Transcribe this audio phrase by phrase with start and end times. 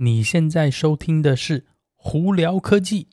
[0.00, 1.58] 你现在收听的是
[1.96, 3.08] 《胡聊科技》。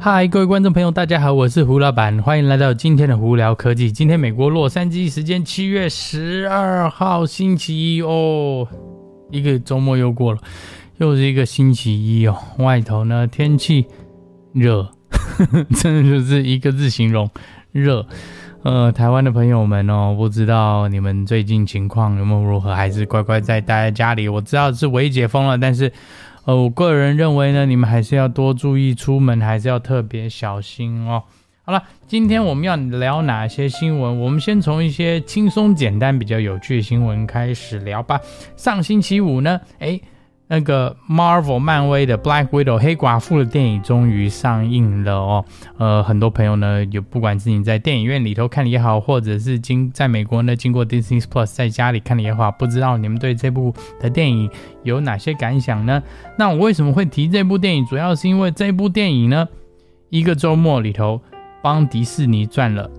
[0.00, 3.88] 嗨，各位观众朋友，大家好，我是胡老板，欢迎来到今天的《胡聊科技》。
[3.94, 8.66] 今天美国洛杉矶时间七月十二号星期一哦，
[9.30, 10.40] 一个周末又过了，
[10.96, 12.36] 又是一个星期一哦。
[12.58, 13.86] 外头呢，天气
[14.52, 14.90] 热，
[15.80, 17.30] 真的就是一个字形容
[17.70, 18.04] 热。
[18.64, 24.28] 呃，台湾的朋友们哦，不知道你们最近情况有没有如何，还是乖乖在待在家里？
[24.28, 25.90] 我知道是微解封了，但是，
[26.44, 31.24] 呃，我个人认为呢，你们还是要多注意出门，还是要特别小心哦。
[31.64, 34.20] 好了，今天我们要聊哪些新闻？
[34.20, 38.20] 我们先从一些轻松简单、比较有趣的新闻开始聊吧。
[38.56, 40.00] 上星期五呢，诶。
[40.52, 45.44] 那个 Marvel 漫威的 Black Widow 黑寡妇的电影终于上映了哦，
[45.78, 54.50] 呃，很多朋友呢，有不管是你在电影院里头看也好，或者是经在美国呢经过 Disney Plus 在家里看的也好，不知道你们对这部的电影
[54.82, 56.02] 有哪些感想呢？
[56.36, 57.86] 那我为什么会提这部电影？
[57.86, 59.48] 主要是因为这部电影呢，
[60.10, 61.18] 一个周末里头
[61.62, 62.90] 帮迪士尼赚了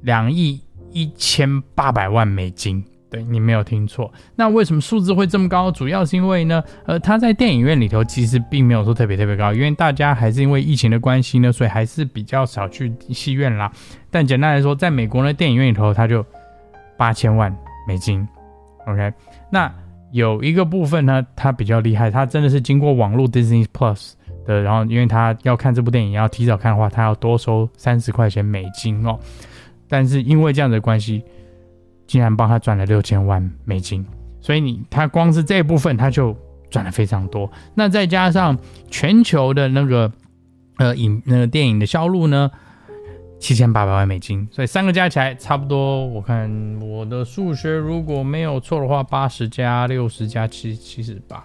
[0.00, 0.58] 两亿
[0.90, 2.82] 一千八百万美金。
[3.10, 5.70] 对，你没有听错，那为什么数字会这么高？
[5.70, 13.72] 主要是因为呢，呃，它在电影院里头其实并没有说特别特别高，因为大家还是因为疫情的关系呢，所以还是比较少去戏院啦。
[14.10, 16.22] 但简单来说，在美国呢，电影院里头它就
[16.98, 17.50] 八千万
[17.86, 18.28] 美金
[18.86, 19.10] ，OK。
[19.50, 19.72] 那
[20.12, 24.12] 有一个部分呢，它比较厉害，它真的是经过网络 Disney Plus
[24.44, 29.18] 的，然后因为它要看这部电影要提早看的话，它要多收三十块钱美金哦。
[29.88, 31.24] 但是因为这样的关系。
[32.08, 34.04] 竟然帮他赚了六千万美金，
[34.40, 36.34] 所以你他光是这一部分他就
[36.70, 37.48] 赚了非常多。
[37.74, 38.58] 那再加上
[38.90, 40.10] 全球的那个
[40.78, 42.50] 呃影那个电影的销路呢，
[43.38, 46.06] 七千八百万美金，所以三个加起来差不多。
[46.06, 51.44] 我看我的数学如果没有错的话，八十加六十加七七十八，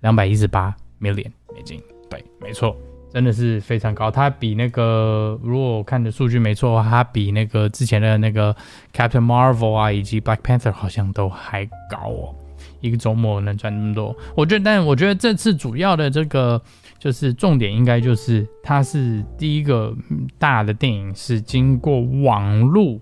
[0.00, 1.82] 两百一十八 million 美金。
[2.10, 2.76] 对，没错。
[3.10, 8.54] 真的是非常高，它比那个，如果我看的数据没错的话，它比那个之前的那个
[8.94, 12.34] Captain Marvel 啊，以及 Black Panther 好像都还高哦。
[12.80, 16.60] 一个周末能赚那么多，我觉得，但我觉得这次主要的这个
[16.98, 19.96] 就是重点，应该就是它是第一个
[20.38, 23.00] 大的电影是经过网路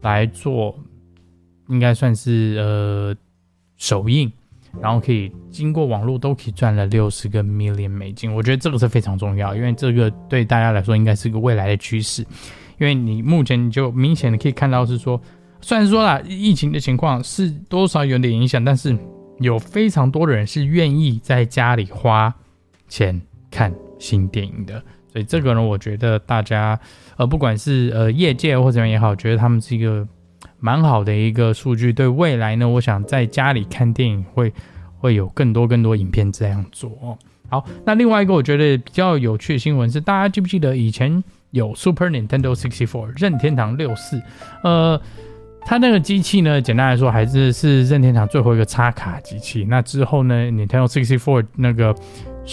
[0.00, 0.76] 来做，
[1.68, 3.14] 应该算是呃
[3.76, 4.32] 首映。
[4.80, 12.22] 然后可以经过网络都可以赚了六十个 million 美金，我觉得这个是非常重要，因为这个对大家来说应该是个未来的趋势。
[12.78, 15.20] 因为你目前你就明显的可以看到是说，
[15.60, 18.96] 虽然说啦，疫情的情况是多少有点影响，但是
[19.40, 22.32] 有非常多的人是愿意在家里花
[22.88, 24.82] 钱看新电影的。
[25.12, 26.78] 所以这个呢，我觉得大家
[27.16, 30.06] 呃不管是呃业界或者怎样也好，觉得他们是一个。
[30.60, 34.52] 蛮好的一个数据，对未来呢，我想在家里看电影会
[34.98, 37.18] 会有更多更多影片这样做哦。
[37.48, 44.20] 好，那另外一个我觉得比较有趣的新闻是，大家记不记得以前有 Super Nintendo 64任天堂六四？
[44.62, 45.00] 呃，
[45.62, 49.64] 它那个机器呢，简单来说还是是任天堂最后一个插卡机器。
[49.64, 51.94] 那之后呢，Nintendo 64那个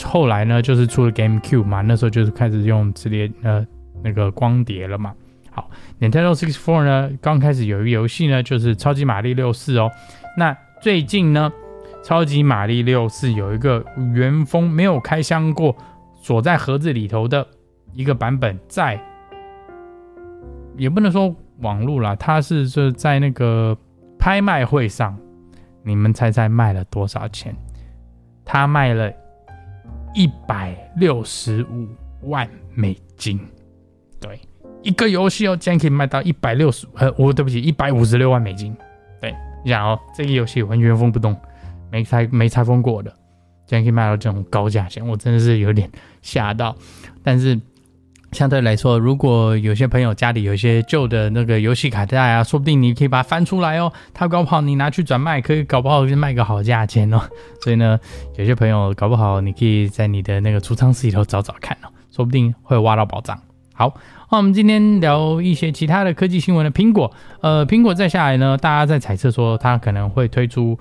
[0.06, 3.66] 后来呢，就是出了 GameCube 嘛，那时候就是开始用磁碟呃
[4.02, 5.14] 那个光碟了嘛。
[5.56, 5.72] 好
[6.02, 9.90] ，Nintendo 64呢，刚开始有一个游戏呢，就是超级玛丽六四哦。
[10.38, 11.50] 那最近呢，
[12.04, 13.84] 超级玛丽六四有一个
[14.14, 15.74] 原封没有开箱过，
[16.22, 17.48] 锁在盒子里头的
[17.94, 19.00] 一个版本，在
[20.76, 23.78] 也不能说网络啦，它是就在那个
[24.20, 25.18] 拍卖会上，
[25.84, 27.56] 你们猜猜卖了多少钱？
[28.44, 29.10] 它卖了
[30.14, 31.88] 一百六十五
[32.30, 33.40] 万美金，
[34.86, 38.74] 一个游戏哦，竟然可以卖到一百六十，呃，我对不起，一百五十六万美金。
[39.20, 41.36] 对，你想哦，这个游戏完全封不动，
[41.92, 43.10] 没拆没拆封过的，
[43.66, 45.90] 竟然可以卖到这种高价钱，我真的是有点
[46.22, 46.76] 吓到。
[47.24, 47.60] 但是
[48.32, 57.20] 相对来说，如果有些朋友家里有一些旧的那个游戏卡带啊，说不定你可以把它翻出来哦，它搞不好你拿去转卖，可以搞不好就卖个好价钱哦。
[57.64, 58.00] 所以呢，
[58.38, 63.36] 有些朋友搞不好你可以在你的那个储藏室里头找找看哦，说不定会挖到宝藏。
[63.76, 63.96] 好。
[64.32, 70.78] 那我们今天聊一些其他的科技新闻的苹果，呃，苹果再下来呢，大家在猜测说它可能会推出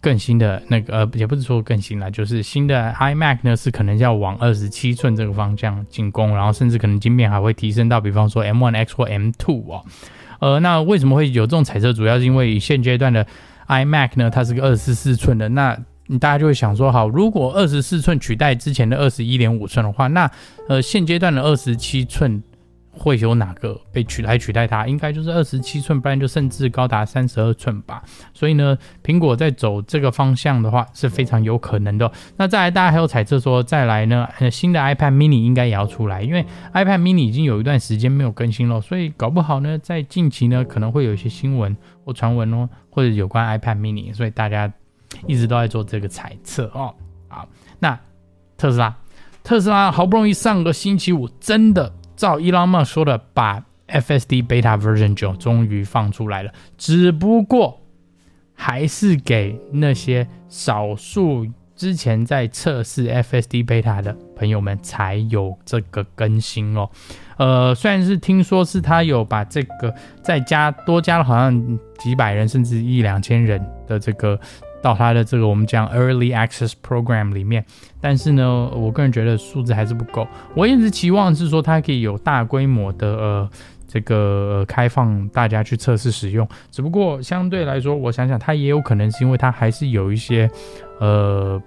[0.00, 9.84] 更新的那个，呃，也不是说更新了，就是新的 iMac 呢是可能要往二十七寸这个方向进攻，然后甚至可能晶片还会提升到，比方说 M1X 或 M2 哦，
[10.40, 11.92] 呃，那为什么会有这种猜测？
[11.92, 13.26] 主要是因为现阶段的
[13.68, 15.78] iMac 呢，它是个二十四寸的那。
[16.06, 20.30] 你大家就会想说，好，如果二十四寸取代之前的二十一点五寸的话，那
[20.68, 22.42] 呃现阶段的二十七寸
[22.90, 24.86] 会有哪个被取来取代它？
[24.86, 28.02] 应该就是二十七寸，不然就甚至高达三十二寸吧。
[28.32, 32.10] 所以呢，苹果在走这个方向的话是非常有可能的。
[32.38, 36.42] 那再来，大家还有猜测说，再来呢，新的 iPad Mini 应该也要出来，因为
[36.72, 44.72] iPad Mini 已经有一段时间没有更新了，所以搞不好呢，在近期呢可能会有一些新闻或传闻哦，或者有关 iPad Mini，所以大家
[45.26, 46.94] 一直都在做这个猜测哦。
[47.28, 47.48] 好，
[47.78, 47.98] 那
[48.56, 48.96] 特斯拉，
[49.42, 51.92] 特斯拉好不容易上个星期五真的。
[52.16, 57.82] 照 Elon Musk 说的，把 FSD Beta Version 九终于放出来了，只不过
[58.54, 66.88] 还是给那些少数之前在测试 FSD Beta 的朋友们才有这个更新哦。
[67.36, 74.40] 呃，虽然是听说是他有把这个再加多加了好像几百人甚至一两千人的这个。
[74.86, 77.64] 到他的这个我们讲 Early Access Program 里面，
[78.00, 80.28] 但是呢，我个人觉得数字还是不够。
[80.54, 83.50] 我一直期望是说它可以有大规模的呃
[83.88, 86.48] 这个、呃、开放大家去测试使用。
[86.70, 90.48] 只不过相对来说，我想想它也有可能是因为它还是有一些
[91.00, 91.60] 呃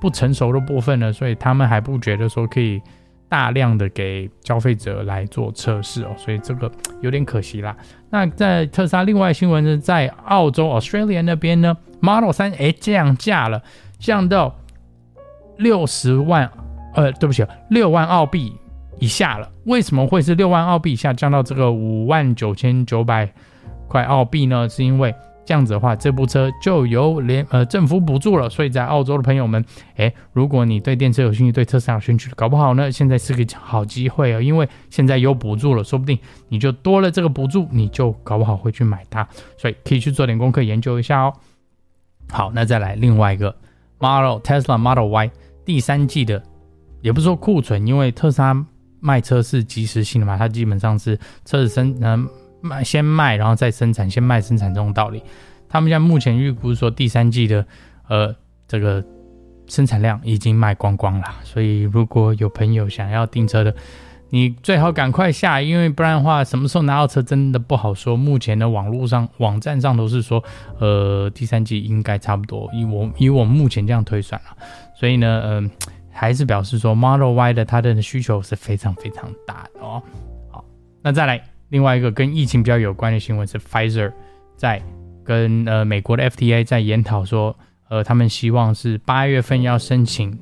[0.00, 2.82] 不成熟的部分呢，所以他们还不觉得说可以。
[3.28, 6.70] 大量的给消费者来做测试哦，所以这个
[7.00, 7.76] 有点可惜啦。
[8.10, 13.62] 那在特斯拉另外新闻呢，在澳洲 Australia 那边呢，Model 3哎降价了，
[13.98, 14.54] 降到
[15.56, 16.50] 六十万，
[16.94, 18.52] 呃，对不起，六万澳币
[19.00, 19.50] 以下了。
[19.64, 23.28] 为什么会是六万澳币以下降到这个五万九千九百
[23.88, 24.68] 块澳币呢？
[24.68, 25.12] 是因为
[25.46, 29.64] 这样子的话，这部车就由联呃政府补助了，所以在澳洲的朋友们，
[29.94, 39.26] 诶，如果你对电车有兴趣，对特斯拉有兴趣，搞不好呢，现在是个好机会哦，因为现在有补助了，说不定你就多了这个补助，你就搞不好会去买它，
[39.56, 41.32] 所以可以去做点功课研究一下哦。
[42.28, 43.54] 好，那再来另外一个
[44.00, 45.30] Model Tesla Model Y
[45.64, 46.42] 第三季的，
[47.02, 48.66] 也不是说库存，因为特斯拉
[48.98, 52.28] 卖车是即时性的嘛，它基本上是车子生嗯。
[52.60, 55.22] 卖先卖，然后再生产，先卖生产这种道理。
[55.68, 57.66] 他们现在目前预估说第三季的
[58.08, 58.34] 呃
[58.68, 59.04] 这个
[59.66, 63.74] 生产量已经卖光光了，所以如果有朋友想要订车的，
[64.30, 68.16] 你最好赶快下，因为不然的话什么时候拿到车真的不好说。
[68.16, 70.42] 目前的网络上网站上都是说
[70.78, 74.56] 呃第三季应该差不多，以我以我目前这样推算了，
[74.94, 75.70] 所以呢嗯、
[76.12, 80.00] 还是表示说 Model Y 的它的需求是非常非常大的哦。
[80.50, 80.64] 好，
[81.02, 81.55] 那再来。
[81.68, 84.12] 另外一个跟疫情比较有关的新闻是，Pfizer
[84.56, 84.80] 在
[85.24, 87.56] 跟呃美国的 FDA 在研讨说，
[87.88, 90.38] 呃，他们希望是八月份要申请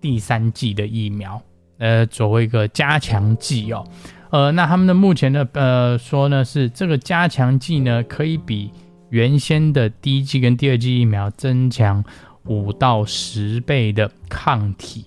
[0.00, 1.40] 第三季的疫苗，
[1.78, 3.86] 呃，作为一个加强剂哦，
[4.30, 8.72] 呃，那他们的目前的呃说呢是这个加强剂呢可以比
[9.10, 12.04] 原先的第一季跟第二季疫苗增强
[12.46, 15.06] 五到十倍的抗体。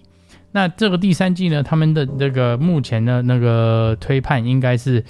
[0.54, 5.04] 那这个第三季呢，他们的那个目前的那个推判应该是。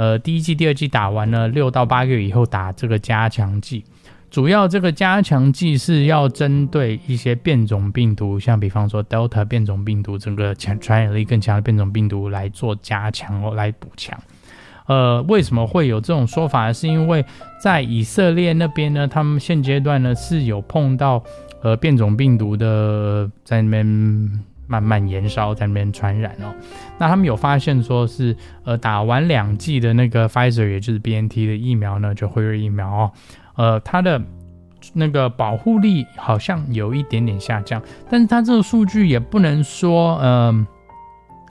[0.00, 3.84] 呃，第一季、第二季打完了，六到八个月以后打这个加强剂。
[4.30, 14.18] 主要这个加强剂是要针对一些变种病毒，像比方说 Delta 变种病毒，整个传传染力更强的变种病毒来做加强哦，来补强。
[14.86, 16.72] 呃，为什么会有这种说法呢？
[16.72, 17.22] 是因为
[17.62, 21.22] 在以色列那边呢，他们现阶段呢是有碰到
[21.60, 24.40] 呃变种病毒的在那边。
[24.70, 26.54] 慢慢延烧在那边传染哦，
[26.96, 33.12] 那他们有发现说是呃打完两剂的那个 Pfizer 也就是 BNT 的疫苗呢，就辉瑞疫苗哦，
[33.56, 34.22] 呃它的
[34.92, 40.64] 那个保护力好像有一点点下降，但是它这个数据也不能说嗯、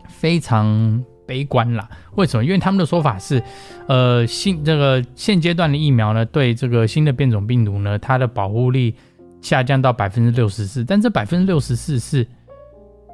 [0.08, 1.90] 非常悲观啦。
[2.16, 2.46] 为什么？
[2.46, 3.44] 因为他们的说法是，
[3.88, 8.96] 呃新这个现阶段的疫苗呢，对这个新的变种病毒呢，它的保护力
[9.42, 12.26] 下降到百分之六十四，但这百分之六十四是。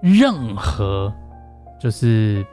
[0.05, 1.11] 任何
[1.79, 2.45] 就是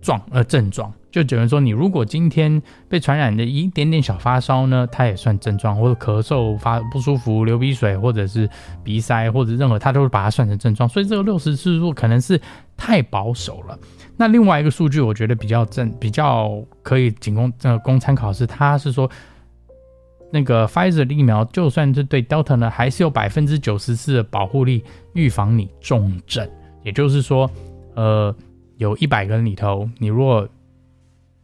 [0.00, 8.48] 状呃症状，就等于说，你如果今天被传染的一点点小发烧呢，它也算症状，或者咳嗽、发不舒服、流鼻水，或者是
[8.84, 10.88] 鼻塞，或者任何，它都会把它算成症状。
[10.88, 12.40] 所以这个六十次数可能是
[12.76, 13.76] 太保守了。
[14.16, 19.10] 那另外一个数据，我觉得比较正，比较可以仅供这个供参考是，它是说。
[20.32, 26.48] 那个 Pfizer 疫苗，就算是对 Delta 呢，还是有百分之九十四的保护力，预防你重症。
[26.82, 27.48] 也就是说，
[27.94, 28.34] 呃，
[28.78, 30.48] 有一百个人里头，你如果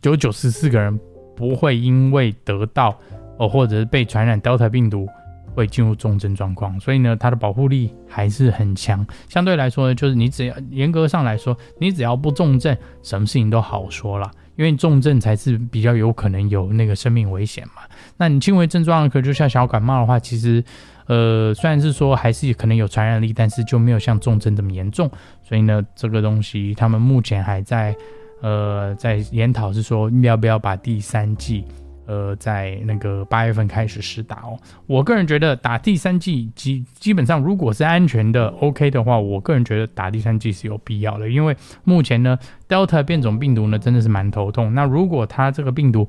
[0.03, 0.99] 有九十四个人
[1.37, 2.99] 不会因为得到
[3.37, 5.07] 哦，或者是被传染 Delta 病毒，
[5.55, 6.81] 会进入重症状况。
[6.81, 9.07] 所以呢，它的保护力还是很强。
[9.29, 14.31] 相对来说呢，就是你只要严格上来说，你只要不重症，什么事情都好说了。
[14.59, 17.83] 因为重症才是比较有可能有那个生命危险嘛。
[18.17, 20.63] 那你轻微症状可就像小感冒的话，其实，
[21.07, 25.09] 呃，虽然是说还是可能有传染力，但是就没有像重症这么严重。
[25.45, 27.95] 所以呢，这个东西他们目前还在
[28.43, 31.65] 呃，在研讨是说要不要把第三季。
[32.09, 34.59] 呃，在那个八月份开始施打哦。
[34.87, 41.29] 我个人觉得打第三剂基基本上如果是安全的 OK 的话，我个人觉得打第三剂是有必要的。
[41.29, 44.73] 因为目前呢，Delta 变种病毒呢真的是蛮头痛。
[44.73, 46.09] 那如果它这个病毒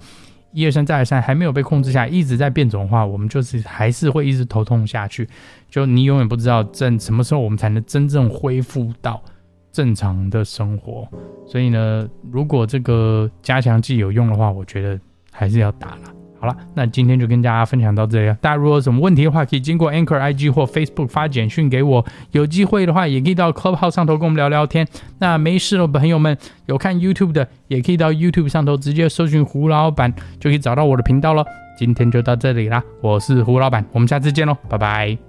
[0.54, 5.28] 一而三再而三还没有被控制下，一直在变种的话，我们就是还是会一直头痛下去。
[5.70, 9.22] 就你永远不知道正什么时候我们才能真正恢复到
[9.70, 11.06] 正常的生活。
[11.46, 14.98] 所以呢，如果这个加强剂有用的话，我觉得。
[15.32, 16.02] 还是要打了。
[16.42, 18.34] 好了，那今天就跟大家分享到这里。
[18.40, 22.06] 大家如果有什么问题的话，可以经过 Anchor IG 或 Facebook 发简讯给我。
[22.32, 24.88] 有机会的话，也可以到 Club 号上头跟我们聊聊天。
[25.20, 31.46] 那没事的朋友们，有看 YouTube 的，也可以到 YouTube 上头直接搜寻胡老板，就可以找到我的频道了。
[31.78, 35.29] 今天就到这里啦，我是胡老板，我们下次见喽，拜拜。